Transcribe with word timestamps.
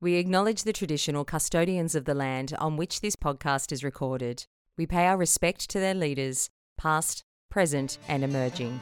We 0.00 0.14
acknowledge 0.14 0.62
the 0.62 0.72
traditional 0.72 1.24
custodians 1.24 1.96
of 1.96 2.04
the 2.04 2.14
land 2.14 2.54
on 2.60 2.76
which 2.76 3.00
this 3.00 3.16
podcast 3.16 3.72
is 3.72 3.82
recorded. 3.82 4.46
We 4.76 4.86
pay 4.86 5.08
our 5.08 5.16
respect 5.16 5.68
to 5.70 5.80
their 5.80 5.94
leaders, 5.94 6.50
past, 6.76 7.24
present, 7.50 7.98
and 8.06 8.22
emerging. 8.22 8.78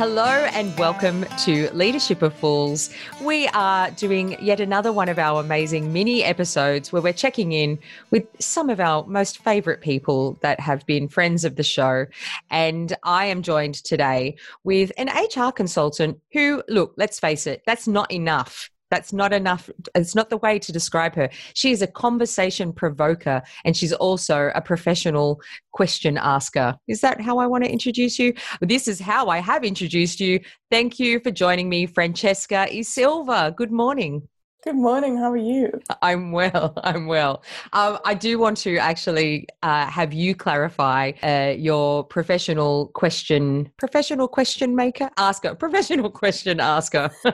Hello 0.00 0.46
and 0.54 0.74
welcome 0.78 1.26
to 1.44 1.68
Leadership 1.74 2.22
of 2.22 2.32
Fools. 2.32 2.88
We 3.20 3.48
are 3.48 3.90
doing 3.90 4.34
yet 4.40 4.58
another 4.58 4.94
one 4.94 5.10
of 5.10 5.18
our 5.18 5.42
amazing 5.42 5.92
mini 5.92 6.24
episodes 6.24 6.90
where 6.90 7.02
we're 7.02 7.12
checking 7.12 7.52
in 7.52 7.78
with 8.10 8.26
some 8.38 8.70
of 8.70 8.80
our 8.80 9.04
most 9.06 9.44
favorite 9.44 9.82
people 9.82 10.38
that 10.40 10.58
have 10.58 10.86
been 10.86 11.06
friends 11.06 11.44
of 11.44 11.56
the 11.56 11.62
show. 11.62 12.06
And 12.50 12.96
I 13.02 13.26
am 13.26 13.42
joined 13.42 13.74
today 13.74 14.36
with 14.64 14.90
an 14.96 15.08
HR 15.08 15.52
consultant 15.52 16.18
who, 16.32 16.62
look, 16.66 16.94
let's 16.96 17.20
face 17.20 17.46
it, 17.46 17.60
that's 17.66 17.86
not 17.86 18.10
enough 18.10 18.70
that's 18.90 19.12
not 19.12 19.32
enough. 19.32 19.70
It's 19.94 20.14
not 20.14 20.30
the 20.30 20.36
way 20.36 20.58
to 20.58 20.72
describe 20.72 21.14
her. 21.14 21.30
She 21.54 21.70
is 21.70 21.82
a 21.82 21.86
conversation 21.86 22.72
provoker 22.72 23.42
and 23.64 23.76
she's 23.76 23.92
also 23.92 24.50
a 24.54 24.60
professional 24.60 25.40
question 25.72 26.18
asker. 26.18 26.76
Is 26.88 27.00
that 27.00 27.20
how 27.20 27.38
I 27.38 27.46
want 27.46 27.64
to 27.64 27.70
introduce 27.70 28.18
you? 28.18 28.34
This 28.60 28.88
is 28.88 29.00
how 29.00 29.28
I 29.28 29.38
have 29.38 29.64
introduced 29.64 30.20
you. 30.20 30.40
Thank 30.70 30.98
you 30.98 31.20
for 31.20 31.30
joining 31.30 31.68
me, 31.68 31.86
Francesca 31.86 32.66
E. 32.70 32.82
Silva. 32.82 33.54
Good 33.56 33.72
morning. 33.72 34.28
Good 34.62 34.76
morning. 34.76 35.16
How 35.16 35.32
are 35.32 35.38
you? 35.38 35.80
I'm 36.02 36.32
well. 36.32 36.74
I'm 36.84 37.06
well. 37.06 37.42
Um, 37.72 37.98
I 38.04 38.12
do 38.12 38.38
want 38.38 38.58
to 38.58 38.76
actually 38.76 39.48
uh, 39.62 39.86
have 39.86 40.12
you 40.12 40.34
clarify 40.34 41.12
uh, 41.22 41.54
your 41.56 42.04
professional 42.04 42.88
question, 42.88 43.72
professional 43.78 44.28
question 44.28 44.76
maker, 44.76 45.08
asker, 45.16 45.54
professional 45.66 46.10
question 46.10 46.60
asker. 46.60 47.10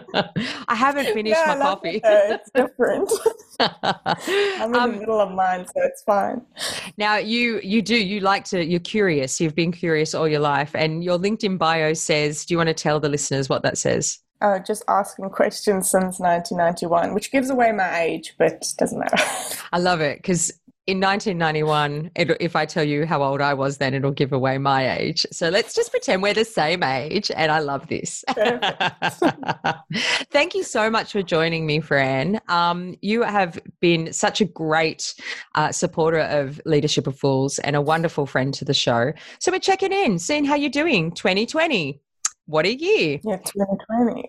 I 0.69 0.75
haven't 0.77 1.07
finished 1.07 1.37
yeah, 1.37 1.57
my 1.57 1.65
coffee. 1.65 2.01
It's 2.05 2.51
different. 2.53 3.11
I'm 3.59 4.73
in 4.73 4.77
um, 4.77 4.93
the 4.93 4.99
middle 5.01 5.21
of 5.21 5.33
mine, 5.33 5.67
so 5.67 5.83
it's 5.83 6.03
fine. 6.03 6.43
Now, 6.97 7.17
you 7.17 7.59
you 7.65 7.83
do 7.83 7.97
you 7.97 8.21
like 8.21 8.45
to 8.47 8.65
you're 8.65 8.79
curious. 8.79 9.41
You've 9.41 9.57
been 9.57 9.73
curious 9.73 10.15
all 10.15 10.29
your 10.29 10.41
life, 10.41 10.71
and 10.77 11.03
your 11.03 11.19
LinkedIn 11.19 11.59
bio 11.59 11.93
says. 11.95 12.45
Do 12.45 12.55
you 12.55 12.59
want 12.59 12.69
to 12.69 12.75
tell 12.75 13.01
the 13.01 13.09
listeners 13.09 13.49
what 13.49 13.65
that 13.65 13.79
says? 13.79 14.21
Uh, 14.41 14.59
just 14.59 14.85
asking 14.89 15.31
questions 15.31 15.91
since 15.91 16.19
1991, 16.19 17.15
which 17.15 17.31
gives 17.31 17.51
away 17.51 17.73
my 17.73 18.01
age, 18.01 18.35
but 18.39 18.65
doesn't 18.79 18.99
matter. 18.99 19.17
I 19.73 19.79
love 19.79 20.01
it 20.01 20.19
because 20.19 20.53
in 20.87 21.01
1991, 21.01 22.13
it, 22.15 22.37
if 22.39 22.55
I 22.55 22.65
tell 22.65 22.85
you 22.85 23.07
how 23.07 23.21
old 23.21 23.41
I 23.41 23.55
was 23.55 23.79
then, 23.79 23.93
it'll 23.93 24.13
give 24.13 24.33
away 24.33 24.57
my 24.59 24.97
age. 24.97 25.27
So 25.33 25.49
let's 25.49 25.75
just 25.75 25.91
pretend 25.91 26.23
we're 26.23 26.33
the 26.33 26.45
same 26.45 26.85
age. 26.85 27.29
And 27.35 27.51
I 27.51 27.59
love 27.59 27.89
this. 27.89 28.25
Thank 30.31 30.55
you 30.55 30.63
so 30.63 30.89
much 30.89 31.11
for 31.11 31.23
joining 31.23 31.67
me, 31.67 31.81
Fran. 31.81 32.41
Um, 32.49 32.95
you 33.03 33.23
have 33.23 33.59
been 33.81 34.13
such 34.13 34.41
a 34.41 34.45
great 34.45 35.13
uh, 35.57 35.73
supporter 35.73 36.21
of 36.21 36.61
Leadership 36.65 37.09
of 37.09 37.19
Fools 37.19 37.59
and 37.59 37.75
a 37.75 37.81
wonderful 37.81 38.25
friend 38.25 38.55
to 38.55 38.65
the 38.65 38.75
show. 38.75 39.13
So 39.41 39.51
we're 39.51 39.59
checking 39.59 39.93
in, 39.93 40.21
seeing 40.21 40.45
how 40.45 40.55
you're 40.55 40.71
doing 40.71 41.11
2020. 41.11 42.01
What 42.47 42.67
a 42.67 42.75
year. 42.75 43.21
Yeah, 43.25 43.37
2020. 43.39 44.29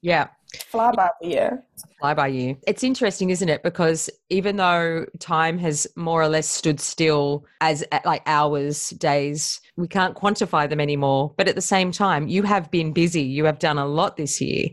yeah. 0.00 0.28
Fly 0.68 0.92
by 0.92 1.10
the 1.20 1.28
year. 1.28 1.64
Fly 1.98 2.14
by 2.14 2.26
year. 2.28 2.56
It's 2.66 2.84
interesting, 2.84 3.30
isn't 3.30 3.48
it? 3.48 3.62
Because 3.62 4.10
even 4.28 4.56
though 4.56 5.06
time 5.18 5.58
has 5.58 5.86
more 5.96 6.22
or 6.22 6.28
less 6.28 6.46
stood 6.46 6.78
still 6.78 7.44
as 7.60 7.84
like 8.04 8.22
hours, 8.26 8.90
days, 8.90 9.60
we 9.76 9.88
can't 9.88 10.16
quantify 10.16 10.68
them 10.68 10.80
anymore. 10.80 11.34
But 11.36 11.48
at 11.48 11.54
the 11.54 11.62
same 11.62 11.90
time, 11.90 12.28
you 12.28 12.42
have 12.42 12.70
been 12.70 12.92
busy. 12.92 13.22
You 13.22 13.44
have 13.46 13.58
done 13.58 13.78
a 13.78 13.86
lot 13.86 14.16
this 14.16 14.40
year. 14.40 14.68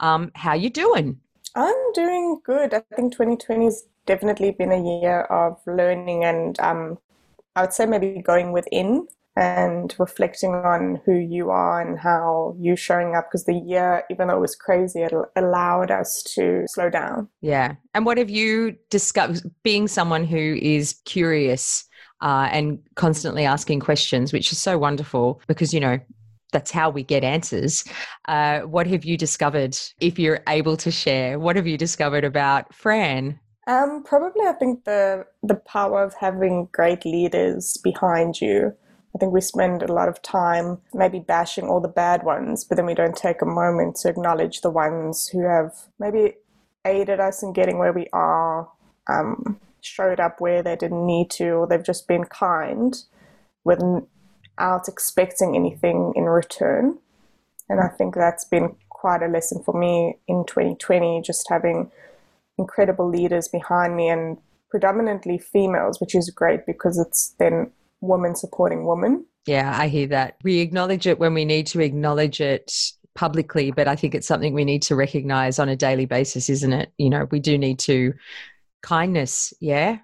Um, 0.00 0.30
how 0.34 0.50
are 0.50 0.56
you 0.56 0.70
doing? 0.70 1.18
I'm 1.54 1.92
doing 1.94 2.40
good. 2.44 2.74
I 2.74 2.82
think 2.94 3.12
2020 3.12 3.64
has 3.66 3.84
definitely 4.06 4.52
been 4.52 4.72
a 4.72 5.00
year 5.00 5.22
of 5.22 5.60
learning 5.66 6.24
and 6.24 6.58
um, 6.60 6.98
I 7.56 7.62
would 7.62 7.72
say 7.72 7.86
maybe 7.86 8.22
going 8.22 8.52
within 8.52 9.06
and 9.36 9.94
reflecting 9.98 10.54
on 10.54 11.00
who 11.06 11.14
you 11.14 11.50
are 11.50 11.80
and 11.80 11.98
how 11.98 12.54
you're 12.58 12.76
showing 12.76 13.14
up 13.14 13.28
because 13.28 13.44
the 13.44 13.54
year 13.54 14.04
even 14.10 14.28
though 14.28 14.36
it 14.36 14.40
was 14.40 14.54
crazy 14.54 15.00
it 15.02 15.12
allowed 15.36 15.90
us 15.90 16.22
to 16.22 16.64
slow 16.66 16.90
down 16.90 17.28
yeah 17.40 17.74
and 17.94 18.04
what 18.04 18.18
have 18.18 18.30
you 18.30 18.76
discovered 18.90 19.40
being 19.62 19.88
someone 19.88 20.24
who 20.24 20.58
is 20.60 20.96
curious 21.04 21.84
uh, 22.20 22.48
and 22.52 22.78
constantly 22.94 23.44
asking 23.44 23.80
questions 23.80 24.32
which 24.32 24.52
is 24.52 24.58
so 24.58 24.76
wonderful 24.76 25.40
because 25.46 25.72
you 25.72 25.80
know 25.80 25.98
that's 26.52 26.70
how 26.70 26.90
we 26.90 27.02
get 27.02 27.24
answers. 27.24 27.82
Uh, 28.28 28.60
what 28.60 28.86
have 28.86 29.04
you 29.06 29.16
discovered, 29.16 29.76
if 30.00 30.18
you're 30.18 30.40
able 30.48 30.76
to 30.76 30.90
share? 30.90 31.38
What 31.38 31.56
have 31.56 31.66
you 31.66 31.78
discovered 31.78 32.24
about 32.24 32.74
Fran? 32.74 33.40
Um, 33.66 34.02
probably, 34.04 34.46
I 34.46 34.52
think 34.52 34.84
the 34.84 35.24
the 35.42 35.54
power 35.54 36.02
of 36.02 36.14
having 36.14 36.68
great 36.72 37.04
leaders 37.04 37.78
behind 37.82 38.40
you 38.40 38.74
I 39.14 39.18
think 39.18 39.32
we 39.32 39.40
spend 39.42 39.82
a 39.82 39.92
lot 39.92 40.08
of 40.08 40.22
time 40.22 40.78
maybe 40.94 41.18
bashing 41.18 41.68
all 41.68 41.80
the 41.80 41.88
bad 41.88 42.22
ones, 42.22 42.64
but 42.64 42.76
then 42.76 42.86
we 42.86 42.94
don't 42.94 43.16
take 43.16 43.42
a 43.42 43.46
moment 43.46 43.96
to 43.96 44.08
acknowledge 44.08 44.62
the 44.62 44.70
ones 44.70 45.28
who 45.28 45.46
have 45.46 45.74
maybe 45.98 46.34
aided 46.86 47.20
us 47.20 47.42
in 47.42 47.52
getting 47.52 47.78
where 47.78 47.92
we 47.92 48.06
are, 48.12 48.68
um, 49.08 49.60
showed 49.82 50.18
up 50.18 50.40
where 50.40 50.62
they 50.62 50.76
didn't 50.76 51.04
need 51.04 51.30
to, 51.30 51.50
or 51.50 51.66
they've 51.66 51.84
just 51.84 52.08
been 52.08 52.24
kind 52.24 53.02
without 53.64 54.88
expecting 54.88 55.54
anything 55.54 56.12
in 56.16 56.24
return. 56.24 56.98
And 57.68 57.80
I 57.80 57.88
think 57.88 58.14
that's 58.14 58.44
been 58.44 58.76
quite 58.88 59.22
a 59.22 59.28
lesson 59.28 59.62
for 59.62 59.78
me 59.78 60.16
in 60.26 60.44
2020, 60.46 61.22
just 61.22 61.48
having 61.50 61.90
incredible 62.56 63.08
leaders 63.08 63.48
behind 63.48 63.96
me 63.96 64.08
and 64.08 64.38
predominantly 64.70 65.38
females, 65.38 66.00
which 66.00 66.14
is 66.14 66.30
great 66.30 66.64
because 66.64 66.98
it's 66.98 67.34
then 67.38 67.70
woman 68.02 68.34
supporting 68.34 68.84
woman. 68.84 69.24
Yeah, 69.46 69.74
I 69.76 69.88
hear 69.88 70.06
that. 70.08 70.36
We 70.44 70.60
acknowledge 70.60 71.06
it 71.06 71.18
when 71.18 71.34
we 71.34 71.44
need 71.44 71.66
to 71.68 71.80
acknowledge 71.80 72.40
it 72.40 72.72
publicly, 73.14 73.70
but 73.70 73.88
I 73.88 73.96
think 73.96 74.14
it's 74.14 74.26
something 74.26 74.54
we 74.54 74.64
need 74.64 74.82
to 74.82 74.96
recognize 74.96 75.58
on 75.58 75.68
a 75.68 75.76
daily 75.76 76.06
basis, 76.06 76.48
isn't 76.48 76.72
it? 76.72 76.92
You 76.98 77.10
know, 77.10 77.26
we 77.30 77.40
do 77.40 77.58
need 77.58 77.78
to 77.80 78.14
kindness, 78.82 79.52
yeah? 79.60 79.98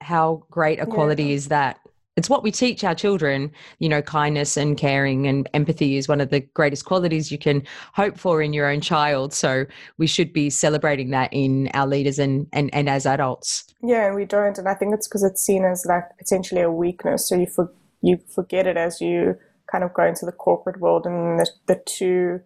How 0.00 0.44
great 0.50 0.80
a 0.80 0.86
quality 0.86 1.24
yeah. 1.24 1.34
is 1.34 1.48
that? 1.48 1.80
It's 2.18 2.28
what 2.28 2.42
we 2.42 2.50
teach 2.50 2.82
our 2.82 2.96
children, 2.96 3.52
you 3.78 3.88
know, 3.88 4.02
kindness 4.02 4.56
and 4.56 4.76
caring 4.76 5.28
and 5.28 5.48
empathy 5.54 5.96
is 5.96 6.08
one 6.08 6.20
of 6.20 6.30
the 6.30 6.40
greatest 6.40 6.84
qualities 6.84 7.30
you 7.30 7.38
can 7.38 7.62
hope 7.94 8.18
for 8.18 8.42
in 8.42 8.52
your 8.52 8.68
own 8.68 8.80
child. 8.80 9.32
So 9.32 9.66
we 9.98 10.08
should 10.08 10.32
be 10.32 10.50
celebrating 10.50 11.10
that 11.10 11.32
in 11.32 11.70
our 11.74 11.86
leaders 11.86 12.18
and, 12.18 12.48
and, 12.52 12.74
and 12.74 12.88
as 12.88 13.06
adults. 13.06 13.72
Yeah, 13.84 14.08
and 14.08 14.16
we 14.16 14.24
don't. 14.24 14.58
And 14.58 14.66
I 14.66 14.74
think 14.74 14.94
it's 14.94 15.06
because 15.06 15.22
it's 15.22 15.40
seen 15.40 15.64
as 15.64 15.86
like 15.86 16.02
potentially 16.18 16.60
a 16.60 16.72
weakness. 16.72 17.28
So 17.28 17.36
you, 17.36 17.46
for, 17.46 17.72
you 18.02 18.18
forget 18.34 18.66
it 18.66 18.76
as 18.76 19.00
you 19.00 19.36
kind 19.70 19.84
of 19.84 19.94
go 19.94 20.02
into 20.02 20.26
the 20.26 20.32
corporate 20.32 20.80
world 20.80 21.06
and 21.06 21.38
the, 21.38 21.48
the 21.68 21.80
two, 21.86 22.40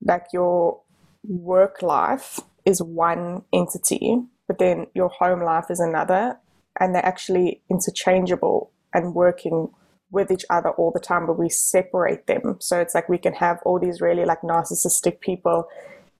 like 0.00 0.26
your 0.32 0.80
work 1.24 1.82
life 1.82 2.38
is 2.64 2.80
one 2.80 3.42
entity, 3.52 4.22
but 4.46 4.60
then 4.60 4.86
your 4.94 5.08
home 5.08 5.42
life 5.42 5.64
is 5.70 5.80
another. 5.80 6.38
And 6.78 6.94
they're 6.94 7.04
actually 7.04 7.62
interchangeable 7.68 8.70
and 8.96 9.14
working 9.14 9.68
with 10.10 10.30
each 10.30 10.46
other 10.48 10.70
all 10.70 10.90
the 10.90 11.00
time, 11.00 11.26
but 11.26 11.38
we 11.38 11.48
separate 11.48 12.26
them. 12.26 12.56
So 12.60 12.80
it's 12.80 12.94
like 12.94 13.08
we 13.08 13.18
can 13.18 13.34
have 13.34 13.58
all 13.64 13.78
these 13.78 14.00
really 14.00 14.24
like 14.24 14.40
narcissistic 14.40 15.20
people 15.20 15.68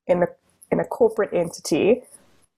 in 0.07 0.23
a 0.23 0.27
in 0.71 0.79
a 0.81 0.85
corporate 0.85 1.33
entity, 1.33 2.03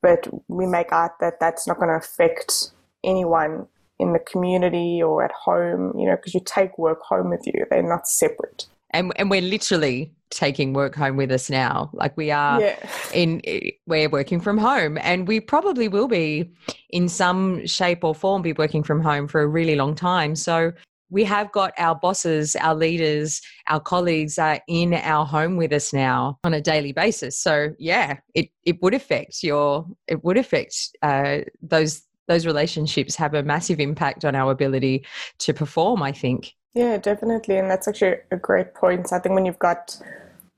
but 0.03 0.27
we 0.49 0.67
make 0.67 0.91
out 0.93 1.21
that 1.21 1.39
that's 1.41 1.67
not 1.67 1.77
going 1.77 1.91
to 1.91 1.95
affect 1.95 2.73
anyone 3.05 3.69
in 4.01 4.13
the 4.13 4.19
community 4.19 5.03
or 5.03 5.25
at 5.25 5.33
home, 5.33 5.93
you 5.99 6.07
know, 6.07 6.17
because 6.17 6.35
you 6.35 6.41
take 6.45 6.79
work 6.79 7.01
home 7.03 7.31
with 7.31 7.47
you. 7.47 7.65
They're 7.71 7.83
not 7.83 8.09
separate. 8.09 8.67
And 8.91 9.13
and 9.17 9.31
we're 9.31 9.43
literally 9.43 10.13
taking 10.31 10.73
work 10.73 10.95
home 10.95 11.17
with 11.17 11.31
us 11.31 11.49
now. 11.51 11.91
Like 11.93 12.17
we 12.17 12.31
are 12.31 12.61
yeah. 12.61 12.89
in 13.13 13.43
we're 13.87 14.09
working 14.09 14.41
from 14.41 14.59
home 14.59 14.99
and 15.01 15.27
we 15.27 15.41
probably 15.41 15.89
will 15.89 16.09
be 16.09 16.51
in 16.91 17.09
some 17.09 17.67
shape 17.67 18.05
or 18.05 18.15
form 18.15 18.43
be 18.43 18.53
working 18.53 18.83
from 18.83 19.01
home 19.01 19.29
for 19.29 19.41
a 19.41 19.47
really 19.47 19.75
long 19.75 19.95
time. 19.95 20.35
So 20.37 20.73
we 21.11 21.25
have 21.25 21.51
got 21.53 21.73
our 21.79 21.95
bosses, 21.95 22.55
our 22.57 22.75
leaders, 22.75 23.41
our 23.67 23.81
colleagues 23.81 24.39
are 24.39 24.61
in 24.69 24.93
our 24.95 25.25
home 25.25 25.57
with 25.57 25.73
us 25.73 25.93
now 25.93 26.39
on 26.45 26.53
a 26.53 26.61
daily 26.61 26.93
basis. 26.93 27.39
So 27.39 27.75
yeah, 27.79 28.19
it 28.35 28.51
it 28.65 28.83
would 28.83 28.95
affect 28.95 29.43
your 29.43 29.87
it 30.07 30.25
would 30.25 30.37
affect 30.37 30.97
uh, 31.03 31.39
those 31.63 32.03
those 32.27 32.45
relationships 32.45 33.17
have 33.17 33.33
a 33.33 33.43
massive 33.43 33.81
impact 33.81 34.25
on 34.25 34.35
our 34.35 34.51
ability 34.51 35.07
to 35.39 35.55
perform. 35.55 36.03
I 36.03 36.13
think. 36.13 36.55
Yeah, 36.75 36.97
definitely. 36.99 37.57
And 37.59 37.71
that's 37.71 37.89
actually 37.89 38.17
a 38.31 38.37
great 38.37 38.75
point. 38.75 39.13
I 39.13 39.19
think 39.19 39.35
when 39.35 39.47
you've 39.47 39.59
got 39.59 39.97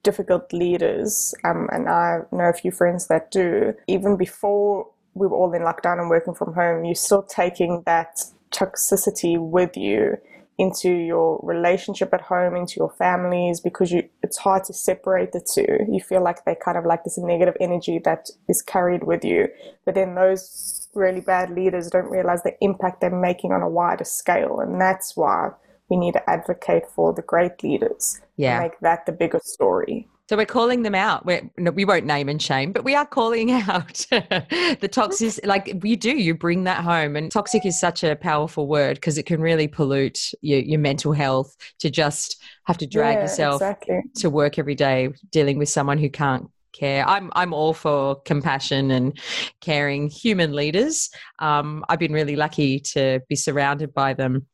difficult 0.03 0.53
leaders, 0.53 1.35
um, 1.45 1.69
and 1.73 1.89
I 1.89 2.21
know 2.33 2.49
a 2.49 2.53
few 2.53 2.71
friends 2.73 3.07
that 3.09 3.31
do, 3.31 3.75
even 3.87 4.17
before 4.17 4.89
we 5.15 5.27
were 5.27 5.37
all 5.37 5.53
in 5.55 5.63
lockdown 5.63 6.01
and 6.01 6.11
working 6.11 6.35
from 6.35 6.55
home, 6.55 6.85
you're 6.85 6.95
still 6.95 7.23
taking 7.23 7.83
that 7.87 8.21
toxicity 8.53 9.39
with 9.39 9.77
you 9.77 10.17
into 10.59 10.91
your 10.91 11.41
relationship 11.43 12.13
at 12.13 12.21
home, 12.21 12.55
into 12.55 12.75
your 12.77 12.91
families, 12.91 13.61
because 13.61 13.91
you 13.91 14.07
it's 14.23 14.37
hard 14.37 14.63
to 14.65 14.75
separate 14.75 15.33
the 15.33 15.41
two. 15.41 15.87
You 15.91 16.01
feel 16.01 16.23
like 16.23 16.45
they 16.45 16.55
kind 16.55 16.77
of 16.77 16.85
like 16.85 17.03
this 17.05 17.17
negative 17.17 17.57
energy 17.61 17.99
that 18.05 18.29
is 18.49 18.61
carried 18.61 19.05
with 19.05 19.25
you. 19.25 19.49
But 19.87 19.95
then 19.95 20.15
those 20.17 20.89
really 20.95 21.21
bad 21.21 21.51
leaders 21.51 21.89
don't 21.89 22.11
realize 22.11 22.43
the 22.43 22.55
impact 22.61 23.01
they're 23.01 23.11
making 23.11 23.53
on 23.53 23.63
a 23.63 23.69
wider 23.69 24.05
scale. 24.05 24.61
And 24.61 24.79
that's 24.81 25.17
why 25.17 25.51
we 25.91 25.97
need 25.97 26.13
to 26.13 26.31
advocate 26.31 26.87
for 26.89 27.13
the 27.13 27.23
great 27.23 27.63
leaders. 27.63 28.21
Yeah. 28.37 28.61
Make 28.61 28.79
that 28.81 29.05
the 29.07 29.13
bigger 29.13 29.41
story. 29.43 30.09
So 30.31 30.37
we're 30.37 30.47
calling 30.47 30.85
them 30.85 30.95
out. 30.95 31.27
We're, 31.27 31.51
no, 31.59 31.73
we 31.73 31.85
won't 31.85 32.07
name 32.07 32.29
and 32.29 32.41
shame, 32.41 32.71
but 32.71 32.85
we 32.85 32.95
are 32.95 33.05
calling 33.05 33.51
out 33.69 34.07
the 34.11 34.89
toxic. 34.91 35.45
Like 35.45 35.77
you 35.83 35.97
do, 35.97 36.17
you 36.17 36.37
bring 36.37 36.63
that 36.65 36.85
home, 36.85 37.17
and 37.17 37.33
toxic 37.33 37.67
is 37.67 37.81
such 37.81 38.05
a 38.05 38.15
powerful 38.15 38.69
word 38.69 38.95
because 38.95 39.19
it 39.19 39.27
can 39.27 39.41
really 39.41 39.67
pollute 39.67 40.31
your, 40.41 40.61
your 40.61 40.79
mental 40.79 41.13
health 41.13 41.57
to 41.81 41.91
just 41.91 42.41
have 42.67 42.79
to 42.79 42.87
drag 42.87 43.17
Yeah, 43.17 43.23
yourself 43.23 43.61
exactly. 43.61 44.03
to 44.19 44.31
work 44.31 44.57
every 44.57 44.77
day 44.77 45.09
dealing 45.33 45.59
with 45.59 45.69
someone 45.69 45.99
who 45.99 46.09
can't 46.09 46.49
care. 46.73 47.05
I'm 47.09 47.33
I'm 47.35 47.53
all 47.53 47.75
for 47.75 48.21
compassion 48.23 48.93
and 48.93 49.19
caring 49.61 50.09
human 50.09 50.53
leaders. 50.53 51.11
Um, 51.41 51.85
I've 51.89 51.99
been 51.99 52.13
really 52.13 52.37
lucky 52.37 52.79
to 52.95 53.21
be 53.29 53.35
surrounded 53.35 53.93
by 53.93 54.15
them. 54.15 54.47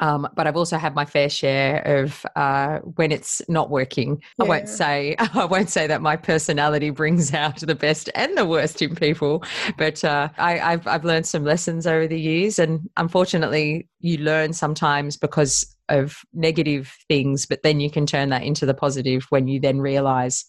Um, 0.00 0.28
but 0.34 0.46
I've 0.46 0.56
also 0.56 0.76
had 0.78 0.94
my 0.94 1.04
fair 1.04 1.28
share 1.28 1.82
of 1.82 2.24
uh, 2.36 2.78
when 2.78 3.10
it's 3.10 3.42
not 3.48 3.70
working. 3.70 4.22
I 4.40 4.44
won't 4.44 4.68
say 4.68 5.16
I 5.18 5.44
won't 5.44 5.70
say 5.70 5.86
that 5.86 6.02
my 6.02 6.16
personality 6.16 6.90
brings 6.90 7.34
out 7.34 7.60
the 7.60 7.74
best 7.74 8.08
and 8.14 8.36
the 8.36 8.46
worst 8.46 8.80
in 8.82 8.94
people, 8.94 9.42
but 9.76 10.04
uh, 10.04 10.28
I, 10.38 10.60
I've 10.60 10.86
I've 10.86 11.04
learned 11.04 11.26
some 11.26 11.44
lessons 11.44 11.86
over 11.86 12.06
the 12.06 12.20
years, 12.20 12.58
and 12.58 12.88
unfortunately, 12.96 13.88
you 14.00 14.18
learn 14.18 14.52
sometimes 14.52 15.16
because 15.16 15.76
of 15.88 16.22
negative 16.32 16.94
things, 17.08 17.46
but 17.46 17.62
then 17.62 17.80
you 17.80 17.90
can 17.90 18.06
turn 18.06 18.28
that 18.28 18.42
into 18.42 18.66
the 18.66 18.74
positive 18.74 19.26
when 19.30 19.48
you 19.48 19.58
then 19.60 19.80
realize, 19.80 20.44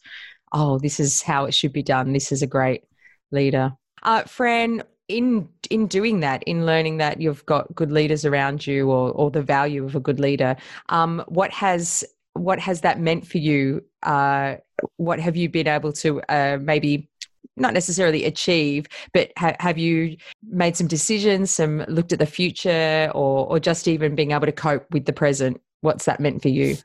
oh, 0.51 0.77
this 0.79 0.99
is 0.99 1.21
how 1.21 1.45
it 1.45 1.53
should 1.53 1.73
be 1.73 1.83
done. 1.83 2.13
This 2.13 2.31
is 2.31 2.41
a 2.41 2.47
great 2.47 2.83
leader. 3.31 3.73
Uh, 4.03 4.23
Fran, 4.23 4.83
in 5.09 5.49
in 5.69 5.87
doing 5.87 6.21
that, 6.21 6.43
in 6.43 6.65
learning 6.65 6.97
that 6.97 7.19
you've 7.19 7.45
got 7.45 7.73
good 7.75 7.91
leaders 7.91 8.23
around 8.23 8.65
you, 8.65 8.89
or 8.89 9.11
or 9.11 9.29
the 9.29 9.41
value 9.41 9.83
of 9.83 9.95
a 9.95 9.99
good 9.99 10.19
leader, 10.19 10.55
um, 10.89 11.23
what 11.27 11.51
has 11.51 12.05
what 12.33 12.59
has 12.59 12.81
that 12.81 12.99
meant 12.99 13.27
for 13.27 13.39
you? 13.39 13.83
Uh, 14.03 14.55
what 14.95 15.19
have 15.19 15.35
you 15.35 15.49
been 15.49 15.67
able 15.67 15.91
to 15.91 16.21
uh, 16.29 16.57
maybe 16.61 17.09
not 17.57 17.73
necessarily 17.73 18.23
achieve, 18.23 18.87
but 19.13 19.31
ha- 19.37 19.55
have 19.59 19.77
you 19.77 20.15
made 20.49 20.77
some 20.77 20.87
decisions, 20.87 21.51
some 21.51 21.79
looked 21.89 22.13
at 22.13 22.19
the 22.19 22.25
future, 22.25 23.11
or 23.13 23.47
or 23.47 23.59
just 23.59 23.87
even 23.87 24.15
being 24.15 24.31
able 24.31 24.45
to 24.45 24.51
cope 24.51 24.85
with 24.91 25.05
the 25.05 25.13
present? 25.13 25.59
What's 25.81 26.05
that 26.05 26.19
meant 26.19 26.41
for 26.41 26.49
you? 26.49 26.77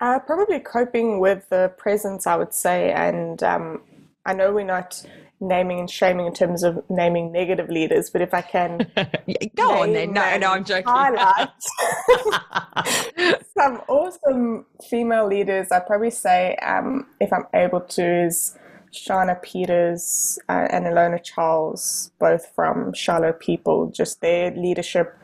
Uh, 0.00 0.18
probably 0.18 0.60
coping 0.60 1.20
with 1.20 1.48
the 1.48 1.72
presence, 1.76 2.26
I 2.26 2.36
would 2.36 2.54
say. 2.54 2.92
And 2.92 3.42
um, 3.42 3.82
I 4.24 4.34
know 4.34 4.52
we're 4.52 4.64
not 4.64 5.04
naming 5.42 5.80
and 5.80 5.90
shaming 5.90 6.26
in 6.26 6.32
terms 6.32 6.62
of 6.62 6.82
naming 6.88 7.32
negative 7.32 7.68
leaders, 7.68 8.08
but 8.10 8.22
if 8.22 8.32
I 8.32 8.40
can 8.42 8.86
Go 9.56 9.82
on 9.82 9.92
then. 9.92 10.12
No, 10.12 10.38
no, 10.38 10.52
I'm 10.52 10.64
joking. 10.64 10.84
highlight 10.86 11.48
some 13.58 13.82
awesome 13.88 14.64
female 14.88 15.26
leaders, 15.26 15.68
I'd 15.70 15.86
probably 15.86 16.10
say, 16.10 16.56
um, 16.56 17.06
if 17.20 17.32
I'm 17.32 17.46
able 17.54 17.80
to, 17.80 18.24
is 18.26 18.56
Shauna 18.92 19.42
Peters 19.42 20.38
uh, 20.48 20.68
and 20.70 20.86
Ilona 20.86 21.22
Charles, 21.22 22.12
both 22.18 22.46
from 22.54 22.94
Shallow 22.94 23.32
People. 23.32 23.90
Just 23.90 24.20
their 24.20 24.52
leadership, 24.52 25.16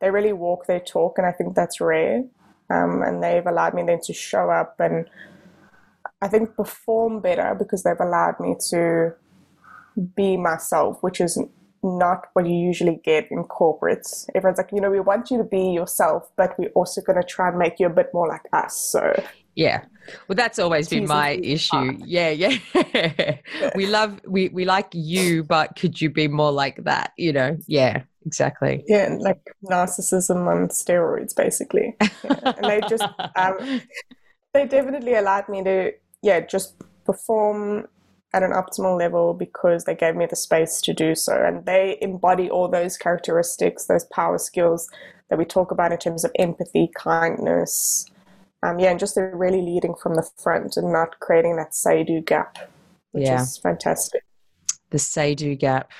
they 0.00 0.10
really 0.10 0.32
walk 0.32 0.66
their 0.66 0.80
talk, 0.80 1.18
and 1.18 1.26
I 1.26 1.32
think 1.32 1.54
that's 1.54 1.80
rare. 1.80 2.24
Um, 2.70 3.02
and 3.02 3.22
they've 3.22 3.46
allowed 3.46 3.74
me 3.74 3.82
then 3.82 4.00
to 4.04 4.12
show 4.12 4.50
up 4.50 4.76
and 4.78 5.06
I 6.22 6.28
think 6.28 6.56
perform 6.56 7.20
better 7.20 7.54
because 7.58 7.82
they've 7.82 8.00
allowed 8.00 8.40
me 8.40 8.56
to 8.70 9.14
be 10.16 10.36
myself, 10.36 11.02
which 11.02 11.20
is 11.20 11.38
not 11.82 12.26
what 12.32 12.46
you 12.46 12.54
usually 12.54 13.00
get 13.04 13.30
in 13.30 13.44
corporates. 13.44 14.26
Everyone's 14.34 14.58
like, 14.58 14.70
you 14.72 14.80
know, 14.80 14.90
we 14.90 15.00
want 15.00 15.30
you 15.30 15.38
to 15.38 15.44
be 15.44 15.70
yourself, 15.70 16.30
but 16.36 16.58
we're 16.58 16.70
also 16.70 17.02
going 17.02 17.20
to 17.20 17.26
try 17.26 17.48
and 17.48 17.58
make 17.58 17.78
you 17.78 17.86
a 17.86 17.90
bit 17.90 18.08
more 18.14 18.26
like 18.26 18.42
us. 18.52 18.76
So, 18.76 19.22
Yeah. 19.54 19.84
Well, 20.28 20.36
that's 20.36 20.58
always 20.58 20.88
been 20.88 21.06
my 21.06 21.30
issue. 21.42 21.98
Yeah, 22.04 22.30
yeah. 22.30 22.58
we 23.74 23.86
love 23.86 24.20
we 24.26 24.48
we 24.48 24.64
like 24.64 24.88
you, 24.92 25.44
but 25.44 25.76
could 25.76 26.00
you 26.00 26.10
be 26.10 26.28
more 26.28 26.52
like 26.52 26.84
that? 26.84 27.12
You 27.16 27.32
know? 27.32 27.56
Yeah, 27.66 28.02
exactly. 28.26 28.84
yeah, 28.86 29.16
like 29.18 29.40
narcissism 29.64 30.46
on 30.46 30.68
steroids, 30.68 31.34
basically. 31.34 31.96
Yeah. 32.00 32.52
And 32.56 32.64
they 32.64 32.80
just, 32.88 33.04
um, 33.36 33.80
they 34.52 34.66
definitely 34.66 35.14
allowed 35.14 35.48
me 35.48 35.62
to, 35.64 35.92
yeah, 36.22 36.40
just 36.40 36.74
perform 37.04 37.86
at 38.34 38.42
an 38.42 38.50
optimal 38.50 38.98
level 38.98 39.32
because 39.32 39.84
they 39.84 39.94
gave 39.94 40.16
me 40.16 40.26
the 40.26 40.36
space 40.36 40.80
to 40.82 40.92
do 40.92 41.14
so. 41.14 41.34
And 41.42 41.64
they 41.64 41.96
embody 42.02 42.50
all 42.50 42.68
those 42.68 42.96
characteristics, 42.98 43.86
those 43.86 44.04
power 44.04 44.38
skills 44.38 44.90
that 45.30 45.38
we 45.38 45.44
talk 45.44 45.70
about 45.70 45.92
in 45.92 45.98
terms 45.98 46.24
of 46.24 46.32
empathy, 46.38 46.90
kindness. 46.94 48.06
Um, 48.62 48.78
yeah, 48.78 48.90
and 48.90 48.98
just 49.00 49.14
they're 49.14 49.34
really 49.36 49.62
leading 49.62 49.94
from 49.94 50.14
the 50.14 50.28
front 50.36 50.76
and 50.76 50.92
not 50.92 51.20
creating 51.20 51.56
that 51.56 51.74
say 51.74 52.02
do 52.04 52.20
gap, 52.20 52.58
which 53.12 53.24
Yeah. 53.24 53.42
is 53.42 53.56
fantastic. 53.56 54.22
the 54.90 54.98
say 54.98 55.34
do 55.34 55.54
gap. 55.54 55.90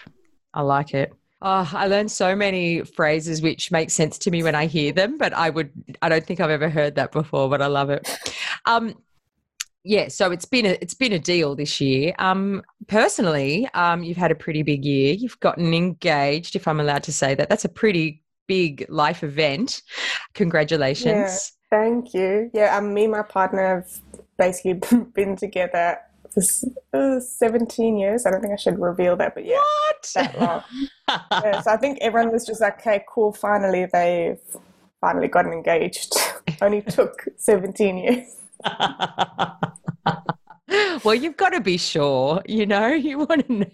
I 0.53 0.63
like 0.63 0.95
it. 0.95 1.13
Oh, 1.43 1.69
I 1.75 1.89
learned 1.89 2.11
so 2.13 2.35
many 2.37 2.83
phrases 2.83 3.43
which 3.43 3.71
make 3.73 3.91
sense 3.91 4.19
to 4.19 4.31
me 4.31 4.43
when 4.43 4.55
I 4.55 4.67
hear 4.67 4.93
them, 4.93 5.19
but 5.19 5.33
I 5.33 5.51
would 5.51 5.71
I 6.01 6.09
don't 6.09 6.25
think 6.25 6.41
I've 6.41 6.51
ever 6.51 6.69
heard 6.69 6.95
that 6.95 7.13
before, 7.13 7.49
but 7.51 7.61
I 7.61 7.67
love 7.67 7.91
it. 7.91 8.09
Um 8.67 8.95
yeah, 9.85 10.09
so 10.09 10.33
it's 10.33 10.47
been 10.47 10.67
a 10.67 10.79
it's 10.81 10.95
been 10.95 11.13
a 11.13 11.19
deal 11.19 11.55
this 11.55 11.81
year. 11.81 12.15
Um 12.19 12.63
personally, 12.89 13.69
um 13.75 14.03
you've 14.03 14.17
had 14.17 14.31
a 14.31 14.35
pretty 14.35 14.63
big 14.63 14.85
year. 14.85 15.15
You've 15.15 15.39
gotten 15.41 15.75
engaged, 15.75 16.57
if 16.57 16.67
I'm 16.67 16.81
allowed 16.81 17.03
to 17.05 17.13
say 17.13 17.35
that. 17.35 17.49
That's 17.49 17.65
a 17.65 17.69
pretty 17.69 18.23
big 18.47 18.87
life 18.89 19.23
event. 19.23 19.83
Congratulations. 20.35 21.53
Thank 21.71 22.15
you. 22.15 22.51
Yeah, 22.55 22.77
um, 22.77 22.95
me 22.95 23.05
and 23.05 23.13
my 23.13 23.23
partner 23.23 23.77
have 23.77 24.01
basically 24.39 24.75
been 25.15 25.37
together 25.37 25.99
for 26.31 26.43
uh, 26.93 27.21
17 27.21 27.99
years. 27.99 28.27
I 28.27 28.31
don't 28.31 28.41
think 28.41 28.53
I 28.53 28.57
should 28.57 28.79
reveal 28.79 29.17
that, 29.17 29.35
but 29.35 29.45
yeah, 29.45 29.61
that 30.15 30.41
long. 30.41 30.63
Yeah, 31.09 31.61
so 31.61 31.71
I 31.71 31.77
think 31.77 31.99
everyone 32.01 32.33
was 32.33 32.47
just 32.47 32.61
like, 32.61 32.79
okay, 32.81 33.05
cool, 33.09 33.33
finally 33.33 33.87
they've 33.93 34.39
finally 35.01 35.29
gotten 35.29 35.53
engaged. 35.53 36.15
Only 36.63 36.83
took 36.83 37.25
17 37.37 37.99
years. 37.99 38.37
well, 41.05 41.15
you've 41.15 41.37
got 41.37 41.51
to 41.51 41.61
be 41.61 41.77
sure, 41.77 42.43
you 42.47 42.67
know, 42.67 42.89
you 42.89 43.19
want 43.19 43.47
to 43.47 43.53
know. 43.53 43.67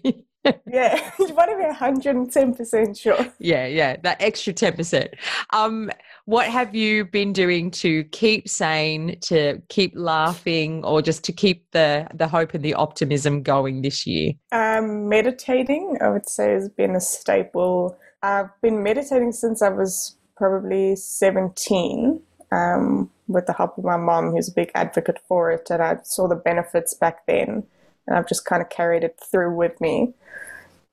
Yeah, 0.65 1.11
you 1.19 1.33
want 1.35 1.51
to 1.51 1.57
be 1.57 1.63
110% 1.63 2.99
sure. 2.99 3.27
yeah, 3.39 3.67
yeah, 3.67 3.97
that 3.97 4.21
extra 4.21 4.53
10%. 4.53 5.09
Um, 5.51 5.91
what 6.25 6.47
have 6.47 6.73
you 6.73 7.05
been 7.05 7.31
doing 7.31 7.69
to 7.71 8.03
keep 8.05 8.49
sane, 8.49 9.19
to 9.21 9.61
keep 9.69 9.93
laughing, 9.95 10.83
or 10.83 11.01
just 11.01 11.23
to 11.25 11.31
keep 11.31 11.69
the, 11.71 12.07
the 12.13 12.27
hope 12.27 12.53
and 12.53 12.63
the 12.63 12.73
optimism 12.73 13.43
going 13.43 13.81
this 13.81 14.07
year? 14.07 14.33
Um, 14.51 15.09
meditating, 15.09 15.97
I 16.01 16.09
would 16.09 16.27
say, 16.27 16.53
has 16.53 16.69
been 16.69 16.95
a 16.95 17.01
staple. 17.01 17.97
I've 18.23 18.49
been 18.61 18.81
meditating 18.81 19.33
since 19.33 19.61
I 19.61 19.69
was 19.69 20.17
probably 20.37 20.95
17 20.95 22.19
um, 22.51 23.09
with 23.27 23.45
the 23.45 23.53
help 23.53 23.77
of 23.77 23.83
my 23.83 23.97
mom, 23.97 24.31
who's 24.31 24.49
a 24.49 24.53
big 24.53 24.71
advocate 24.75 25.19
for 25.27 25.51
it. 25.51 25.69
And 25.69 25.81
I 25.81 25.97
saw 26.03 26.27
the 26.27 26.35
benefits 26.35 26.93
back 26.93 27.25
then. 27.25 27.63
And 28.07 28.17
I've 28.17 28.27
just 28.27 28.45
kind 28.45 28.61
of 28.61 28.69
carried 28.69 29.03
it 29.03 29.19
through 29.31 29.55
with 29.55 29.79
me. 29.79 30.13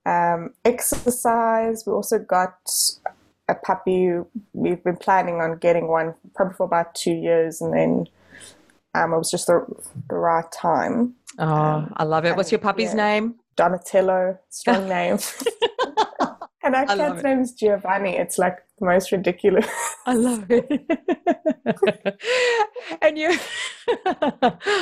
Um, 0.06 0.54
exercise, 0.64 1.84
we 1.86 1.92
also 1.92 2.18
got 2.18 2.54
a 3.48 3.54
puppy. 3.54 4.12
We've 4.52 4.82
been 4.82 4.96
planning 4.96 5.40
on 5.40 5.58
getting 5.58 5.88
one 5.88 6.14
probably 6.34 6.54
for 6.54 6.64
about 6.64 6.94
two 6.94 7.14
years. 7.14 7.60
And 7.60 7.74
then 7.74 8.06
um, 8.94 9.12
it 9.12 9.18
was 9.18 9.30
just 9.30 9.46
the, 9.46 9.64
the 10.08 10.16
right 10.16 10.50
time. 10.52 11.14
Oh, 11.38 11.88
I 11.96 12.04
love 12.04 12.24
it. 12.24 12.36
What's 12.36 12.52
your 12.52 12.58
puppy's 12.58 12.90
yeah. 12.90 13.18
name? 13.20 13.34
Donatello, 13.56 14.38
strong 14.50 14.88
name. 14.88 15.18
and 16.62 16.74
our 16.74 16.84
I 16.88 16.96
cat's 16.96 17.22
name 17.22 17.40
is 17.40 17.52
Giovanni. 17.52 18.16
It's 18.16 18.38
like 18.38 18.58
the 18.78 18.86
most 18.86 19.12
ridiculous. 19.12 19.66
I 20.08 20.14
love 20.14 20.46
it. 20.48 20.66
and 23.02 23.18
you, 23.18 23.28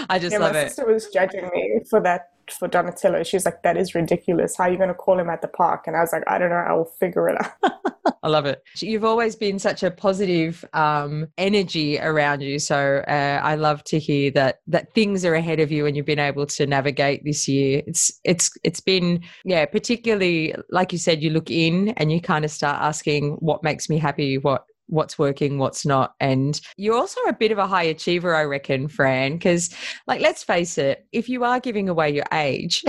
I 0.08 0.18
just 0.20 0.32
Yeah, 0.32 0.38
love 0.38 0.52
my 0.52 0.60
it. 0.60 0.68
sister 0.68 0.86
was 0.86 1.08
judging 1.12 1.50
me 1.52 1.80
for 1.90 2.00
that 2.02 2.28
for 2.56 2.68
Donatello. 2.68 3.24
She's 3.24 3.44
like, 3.44 3.62
"That 3.64 3.76
is 3.76 3.92
ridiculous. 3.92 4.56
How 4.56 4.64
are 4.64 4.70
you 4.70 4.76
going 4.76 4.88
to 4.88 4.94
call 4.94 5.18
him 5.18 5.28
at 5.28 5.42
the 5.42 5.48
park?" 5.48 5.88
And 5.88 5.96
I 5.96 6.00
was 6.00 6.12
like, 6.12 6.22
"I 6.28 6.38
don't 6.38 6.50
know. 6.50 6.56
I 6.56 6.72
will 6.74 6.92
figure 7.00 7.28
it 7.28 7.36
out." 7.44 7.72
I 8.22 8.28
love 8.28 8.46
it. 8.46 8.62
You've 8.80 9.04
always 9.04 9.34
been 9.34 9.58
such 9.58 9.82
a 9.82 9.90
positive 9.90 10.64
um, 10.72 11.26
energy 11.38 11.98
around 11.98 12.40
you. 12.40 12.60
So 12.60 13.04
uh, 13.08 13.40
I 13.42 13.56
love 13.56 13.82
to 13.84 13.98
hear 13.98 14.30
that 14.32 14.60
that 14.68 14.94
things 14.94 15.24
are 15.24 15.34
ahead 15.34 15.58
of 15.58 15.72
you 15.72 15.86
and 15.86 15.96
you've 15.96 16.06
been 16.06 16.20
able 16.20 16.46
to 16.46 16.66
navigate 16.68 17.24
this 17.24 17.48
year. 17.48 17.82
It's 17.84 18.12
it's 18.22 18.50
it's 18.62 18.80
been 18.80 19.24
yeah, 19.44 19.66
particularly 19.66 20.54
like 20.70 20.92
you 20.92 20.98
said, 20.98 21.20
you 21.20 21.30
look 21.30 21.50
in 21.50 21.88
and 21.96 22.12
you 22.12 22.20
kind 22.20 22.44
of 22.44 22.52
start 22.52 22.80
asking 22.80 23.32
what 23.40 23.64
makes 23.64 23.88
me 23.88 23.98
happy, 23.98 24.38
what 24.38 24.64
what's 24.88 25.18
working, 25.18 25.58
what's 25.58 25.84
not. 25.84 26.14
And 26.20 26.60
you're 26.76 26.96
also 26.96 27.20
a 27.22 27.32
bit 27.32 27.52
of 27.52 27.58
a 27.58 27.66
high 27.66 27.84
achiever, 27.84 28.34
I 28.34 28.44
reckon, 28.44 28.88
Fran, 28.88 29.34
because, 29.34 29.74
like, 30.06 30.20
let's 30.20 30.42
face 30.42 30.78
it, 30.78 31.06
if 31.12 31.28
you 31.28 31.44
are 31.44 31.60
giving 31.60 31.88
away 31.88 32.10
your 32.10 32.24
age, 32.32 32.84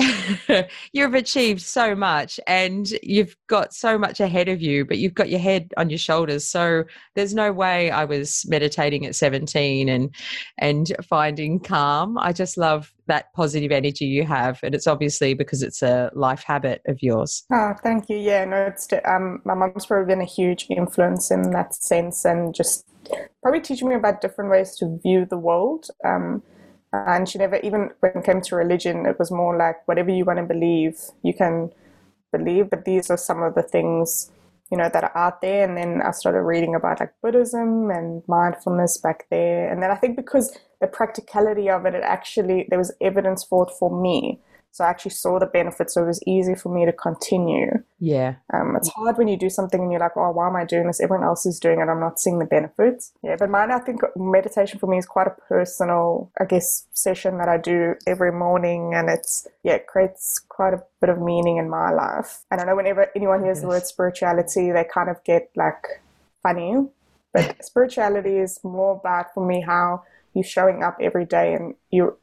you've 0.93 1.13
achieved 1.13 1.61
so 1.61 1.95
much 1.95 2.39
and 2.47 2.89
you've 3.03 3.35
got 3.47 3.73
so 3.73 3.97
much 3.97 4.19
ahead 4.19 4.49
of 4.49 4.61
you, 4.61 4.85
but 4.85 4.97
you've 4.97 5.15
got 5.15 5.29
your 5.29 5.39
head 5.39 5.71
on 5.77 5.89
your 5.89 5.99
shoulders. 5.99 6.47
So 6.47 6.83
there's 7.15 7.33
no 7.33 7.51
way 7.51 7.91
I 7.91 8.05
was 8.05 8.45
meditating 8.47 9.05
at 9.05 9.15
17 9.15 9.89
and 9.89 10.13
and 10.57 10.91
finding 11.03 11.59
calm. 11.59 12.17
I 12.17 12.33
just 12.33 12.57
love 12.57 12.93
that 13.07 13.33
positive 13.33 13.71
energy 13.71 14.05
you 14.05 14.23
have 14.23 14.59
and 14.63 14.75
it's 14.75 14.87
obviously 14.87 15.33
because 15.33 15.63
it's 15.63 15.81
a 15.81 16.11
life 16.13 16.43
habit 16.43 16.81
of 16.87 17.01
yours. 17.01 17.43
Oh 17.51 17.73
thank 17.83 18.09
you. 18.09 18.17
Yeah 18.17 18.45
no 18.45 18.57
it's 18.57 18.87
um 19.05 19.41
my 19.45 19.53
mom's 19.53 19.85
probably 19.85 20.13
been 20.13 20.21
a 20.21 20.25
huge 20.25 20.67
influence 20.69 21.31
in 21.31 21.51
that 21.51 21.75
sense 21.75 22.25
and 22.25 22.53
just 22.53 22.85
probably 23.41 23.61
teaching 23.61 23.89
me 23.89 23.95
about 23.95 24.21
different 24.21 24.51
ways 24.51 24.75
to 24.75 24.99
view 25.01 25.25
the 25.25 25.37
world 25.37 25.87
um 26.03 26.43
and 26.93 27.27
she 27.27 27.37
never 27.37 27.57
even 27.57 27.89
when 27.99 28.11
it 28.15 28.23
came 28.23 28.41
to 28.41 28.55
religion 28.55 29.05
it 29.05 29.19
was 29.19 29.31
more 29.31 29.57
like 29.57 29.87
whatever 29.87 30.09
you 30.09 30.25
want 30.25 30.39
to 30.39 30.43
believe 30.43 30.99
you 31.23 31.33
can 31.33 31.71
believe 32.31 32.69
but 32.69 32.85
these 32.85 33.09
are 33.09 33.17
some 33.17 33.43
of 33.43 33.55
the 33.55 33.61
things 33.61 34.31
you 34.71 34.77
know 34.77 34.89
that 34.91 35.03
are 35.03 35.17
out 35.17 35.41
there 35.41 35.63
and 35.67 35.77
then 35.77 36.01
i 36.01 36.11
started 36.11 36.41
reading 36.41 36.75
about 36.75 36.99
like 36.99 37.13
buddhism 37.21 37.89
and 37.89 38.23
mindfulness 38.27 38.97
back 38.97 39.25
there 39.29 39.71
and 39.71 39.81
then 39.81 39.91
i 39.91 39.95
think 39.95 40.15
because 40.15 40.57
the 40.79 40.88
practicality 40.88 41.69
of 41.69 41.86
it 41.86 41.96
it 41.96 42.03
actually 42.03 42.65
there 42.69 42.79
was 42.79 42.93
evidence 43.01 43.43
for 43.43 43.67
it 43.67 43.74
for 43.77 44.01
me 44.01 44.39
so 44.77 44.84
I 44.84 44.89
actually 44.89 45.12
saw 45.12 45.39
the 45.39 45.48
benefits, 45.48 45.96
so 45.96 46.03
it 46.03 46.05
was 46.07 46.22
easy 46.27 46.53
for 46.53 46.72
me 46.72 46.86
to 46.86 46.93
continue. 46.93 47.72
Yeah. 48.00 48.36
Um, 48.53 48.75
it's 48.75 48.89
hard 48.89 49.17
when 49.17 49.27
you 49.27 49.36
do 49.36 49.50
something 49.50 49.81
and 49.81 49.91
you're 49.91 50.00
like, 50.00 50.15
oh, 50.15 50.29
why 50.29 50.48
am 50.48 50.55
I 50.55 50.65
doing 50.65 50.86
this? 50.86 51.01
Everyone 51.01 51.25
else 51.25 51.48
is 51.48 51.60
doing 51.60 51.79
it. 51.79 51.89
I'm 51.89 52.00
not 52.00 52.19
seeing 52.19 52.38
the 52.38 52.46
benefits. 52.46 53.12
Yeah, 53.24 53.38
but 53.39 53.50
mine, 53.50 53.72
I 53.72 53.79
think 53.79 54.01
meditation 54.15 54.77
for 54.77 54.86
me 54.86 55.00
is 55.00 55.07
quite 55.07 55.25
a 55.25 55.36
personal, 55.50 56.31
I 56.39 56.46
guess, 56.46 56.86
session 56.93 57.39
that 57.39 57.50
I 57.50 57.57
do 57.57 57.96
every 58.05 58.31
morning, 58.31 58.93
and 58.93 59.10
it's 59.10 59.48
yeah, 59.63 59.74
it 59.74 59.88
creates 59.88 60.38
quite 60.38 60.75
a 60.75 60.84
bit 61.01 61.10
of 61.10 61.19
meaning 61.19 61.57
in 61.57 61.72
my 61.72 61.91
life. 61.91 62.43
And 62.51 62.62
I 62.62 62.65
know 62.65 62.75
whenever 62.75 63.07
anyone 63.15 63.43
hears 63.43 63.57
yes. 63.57 63.62
the 63.62 63.67
word 63.69 63.86
spirituality, 63.88 64.72
they 64.72 64.86
kind 64.93 65.10
of 65.10 65.24
get 65.24 65.50
like 65.55 66.03
funny, 66.43 66.86
but 67.34 67.57
spirituality 67.65 68.38
is 68.38 68.60
more 68.63 68.98
about 68.98 69.34
for 69.34 69.43
me 69.43 69.62
how 69.62 70.03
you're 70.38 70.44
showing 70.44 70.84
up 70.84 70.98
every 71.01 71.25
day 71.25 71.53
and 71.53 71.74
you 71.89 72.15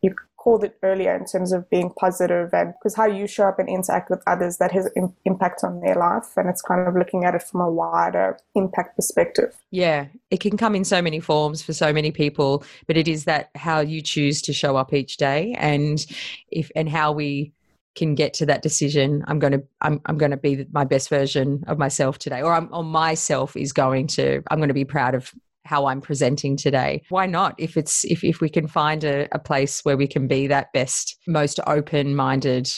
you 0.00 0.14
called 0.36 0.62
it 0.62 0.78
earlier 0.84 1.16
in 1.16 1.26
terms 1.26 1.52
of 1.52 1.68
being 1.70 1.90
positive 1.98 2.50
and 2.54 2.72
because 2.74 2.94
how 2.94 3.04
you 3.04 3.26
show 3.26 3.48
up 3.48 3.58
and 3.58 3.68
interact 3.68 4.08
with 4.08 4.22
others 4.28 4.58
that 4.58 4.70
has 4.70 4.88
Im- 4.94 5.12
impact 5.24 5.64
on 5.64 5.80
their 5.80 5.96
life 5.96 6.36
and 6.36 6.48
it's 6.48 6.62
kind 6.62 6.86
of 6.86 6.94
looking 6.94 7.24
at 7.24 7.34
it 7.34 7.42
from 7.42 7.60
a 7.60 7.68
wider 7.68 8.38
impact 8.54 8.94
perspective. 8.94 9.56
Yeah 9.72 10.06
it 10.30 10.38
can 10.38 10.56
come 10.56 10.76
in 10.76 10.84
so 10.84 11.02
many 11.02 11.18
forms 11.18 11.62
for 11.62 11.72
so 11.72 11.92
many 11.92 12.12
people 12.12 12.64
but 12.86 12.96
it 12.96 13.08
is 13.08 13.24
that 13.24 13.50
how 13.56 13.80
you 13.80 14.00
choose 14.00 14.40
to 14.42 14.52
show 14.52 14.76
up 14.76 14.92
each 14.92 15.16
day 15.16 15.56
and 15.58 16.06
if 16.52 16.70
and 16.76 16.88
how 16.88 17.10
we 17.10 17.52
can 17.96 18.14
get 18.14 18.34
to 18.34 18.46
that 18.46 18.62
decision 18.62 19.24
i'm 19.26 19.38
going 19.38 19.54
to 19.54 19.62
i'm, 19.80 20.00
I'm 20.06 20.18
going 20.18 20.30
to 20.30 20.36
be 20.36 20.66
my 20.70 20.84
best 20.84 21.08
version 21.08 21.64
of 21.66 21.78
myself 21.78 22.18
today 22.18 22.42
or 22.42 22.52
i'm 22.52 22.68
or 22.72 22.84
myself 22.84 23.56
is 23.56 23.72
going 23.72 24.06
to 24.08 24.42
i'm 24.50 24.58
going 24.58 24.68
to 24.68 24.74
be 24.74 24.84
proud 24.84 25.14
of 25.14 25.32
how 25.66 25.86
I'm 25.86 26.00
presenting 26.00 26.56
today. 26.56 27.02
Why 27.08 27.26
not? 27.26 27.54
If 27.58 27.76
it's 27.76 28.04
if 28.04 28.24
if 28.24 28.40
we 28.40 28.48
can 28.48 28.66
find 28.66 29.04
a, 29.04 29.28
a 29.32 29.38
place 29.38 29.84
where 29.84 29.96
we 29.96 30.06
can 30.06 30.26
be 30.26 30.46
that 30.46 30.72
best, 30.72 31.18
most 31.26 31.60
open-minded 31.66 32.70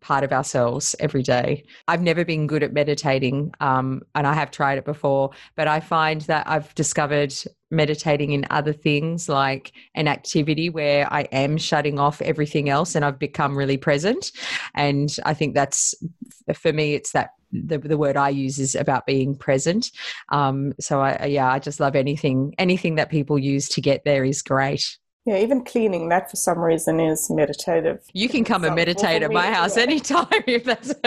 part 0.00 0.24
of 0.24 0.32
ourselves 0.32 0.96
every 1.00 1.22
day. 1.22 1.64
I've 1.86 2.02
never 2.02 2.24
been 2.24 2.46
good 2.46 2.62
at 2.62 2.72
meditating, 2.72 3.52
um, 3.60 4.02
and 4.14 4.26
I 4.26 4.34
have 4.34 4.50
tried 4.50 4.78
it 4.78 4.84
before, 4.84 5.30
but 5.54 5.68
I 5.68 5.80
find 5.80 6.22
that 6.22 6.48
I've 6.48 6.74
discovered 6.74 7.32
meditating 7.70 8.32
in 8.32 8.46
other 8.50 8.72
things 8.72 9.28
like 9.28 9.72
an 9.94 10.08
activity 10.08 10.68
where 10.68 11.10
I 11.12 11.22
am 11.32 11.56
shutting 11.56 11.98
off 11.98 12.20
everything 12.20 12.68
else 12.68 12.94
and 12.94 13.04
I've 13.04 13.18
become 13.18 13.56
really 13.56 13.78
present. 13.78 14.32
And 14.74 15.14
I 15.24 15.34
think 15.34 15.54
that's 15.54 15.94
for 16.54 16.72
me, 16.72 16.94
it's 16.94 17.12
that 17.12 17.30
the, 17.52 17.78
the 17.78 17.98
word 17.98 18.16
I 18.16 18.30
use 18.30 18.58
is 18.58 18.74
about 18.74 19.06
being 19.06 19.36
present. 19.36 19.90
Um, 20.30 20.72
so 20.80 21.00
I, 21.00 21.26
yeah, 21.26 21.50
I 21.50 21.58
just 21.58 21.80
love 21.80 21.94
anything, 21.94 22.54
anything 22.58 22.96
that 22.96 23.10
people 23.10 23.38
use 23.38 23.68
to 23.70 23.80
get 23.80 24.04
there 24.04 24.24
is 24.24 24.42
great. 24.42 24.98
Yeah, 25.24 25.38
even 25.38 25.64
cleaning 25.64 26.08
that 26.08 26.28
for 26.30 26.36
some 26.36 26.58
reason 26.58 26.98
is 26.98 27.30
meditative. 27.30 28.00
You 28.12 28.28
can 28.28 28.42
come 28.42 28.64
and 28.64 28.74
meditate 28.74 29.22
at 29.22 29.30
my 29.30 29.52
house 29.52 29.76
anytime 29.76 30.26
if 30.48 30.64
that's. 30.64 30.92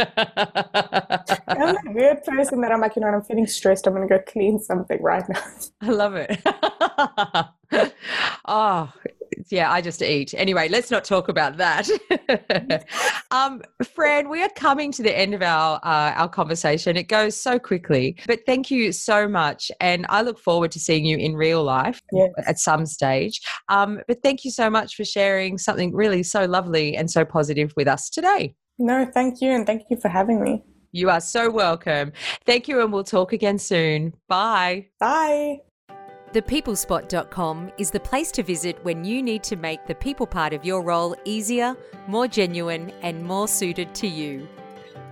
I'm 1.48 1.76
a 1.76 1.92
weird 1.92 2.24
person 2.24 2.62
that 2.62 2.72
I'm 2.72 2.80
like, 2.80 2.96
you 2.96 3.02
know, 3.02 3.10
I'm 3.10 3.24
feeling 3.24 3.46
stressed. 3.46 3.88
I'm 3.88 3.94
going 3.94 4.08
to 4.08 4.18
go 4.18 4.24
clean 4.26 4.60
something 4.60 5.02
right 5.04 5.28
now. 5.28 5.44
I 5.82 5.90
love 5.90 6.16
it. 6.16 6.40
oh, 8.46 8.94
yeah, 9.52 9.72
I 9.72 9.82
just 9.82 10.02
eat. 10.02 10.34
Anyway, 10.36 10.68
let's 10.70 10.92
not 10.92 11.04
talk 11.04 11.30
about 11.30 11.58
that. 11.58 11.90
um, 13.32 13.62
Fran, 13.94 14.30
we 14.30 14.42
are 14.44 14.50
coming 14.56 14.92
to 14.94 15.04
the 15.04 15.18
end 15.18 15.34
of 15.34 15.42
our 15.42 15.80
uh, 15.84 16.14
our 16.16 16.30
conversation. 16.30 16.98
It 16.98 17.08
goes 17.08 17.40
so 17.40 17.60
quickly, 17.60 18.18
but 18.28 18.40
thank 18.46 18.72
you 18.72 18.92
so 18.92 19.28
much, 19.28 19.72
and 19.80 20.06
I 20.10 20.22
look 20.22 20.40
forward 20.40 20.72
to 20.72 20.80
seeing 20.80 21.06
you 21.06 21.18
in 21.18 21.36
real 21.36 21.64
life 21.64 22.02
yes. 22.12 22.30
at 22.48 22.60
some 22.60 22.86
stage. 22.86 23.42
Um, 23.70 24.02
but 24.08 24.22
thank 24.24 24.46
you 24.46 24.52
so 24.52 24.70
much 24.70 24.96
for 24.96 25.06
sharing 25.06 25.58
something 25.58 25.94
really 25.94 26.24
so 26.24 26.46
lovely 26.46 26.96
and 26.96 27.10
so 27.10 27.26
positive 27.26 27.74
with 27.76 27.88
us 27.88 28.10
today. 28.10 28.56
No, 28.78 29.06
thank 29.14 29.42
you, 29.42 29.52
and 29.52 29.66
thank 29.66 29.84
you 29.90 29.98
for 29.98 30.10
having 30.10 30.42
me. 30.42 30.64
You 30.92 31.10
are 31.10 31.22
so 31.22 31.50
welcome. 31.50 32.14
Thank 32.46 32.68
you, 32.68 32.82
and 32.82 32.92
we'll 32.92 33.04
talk 33.04 33.34
again 33.34 33.60
soon. 33.60 34.14
Bye. 34.28 34.88
Bye. 35.00 35.58
ThePeoplespot.com 36.36 37.72
is 37.78 37.92
the 37.92 38.00
place 38.02 38.30
to 38.32 38.44
visit 38.44 38.84
when 38.84 39.06
you 39.06 39.24
need 39.24 39.42
to 39.44 39.56
make 39.56 39.86
the 39.86 39.96
people 39.96 40.28
part 40.28 40.52
of 40.52 40.66
your 40.66 40.82
role 40.82 41.16
easier, 41.24 41.78
more 42.08 42.28
genuine, 42.28 42.92
and 43.04 43.24
more 43.24 43.48
suited 43.48 43.96
to 43.96 44.06
you. 44.06 44.46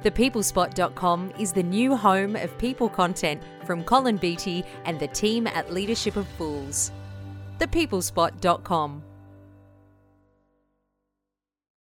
ThePeoplespot.com 0.03 1.32
is 1.39 1.53
the 1.53 1.63
new 1.63 1.96
home 1.96 2.36
of 2.36 2.58
people 2.58 2.89
content 2.89 3.42
from 3.65 3.86
Colin 3.86 4.18
Beatty 4.18 4.65
and 4.84 5.00
the 5.00 5.08
team 5.08 5.48
at 5.48 5.72
Leadership 5.72 6.18
of 6.18 6.27
Fools. 6.27 6.92
ThePeoplespot.com 7.58 9.01